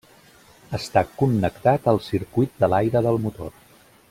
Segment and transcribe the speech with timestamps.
[0.77, 3.59] Està connectat al circuit de l'aire del motor.